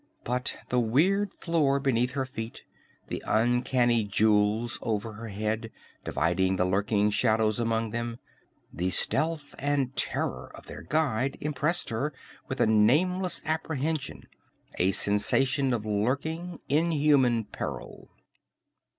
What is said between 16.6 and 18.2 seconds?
inhuman peril.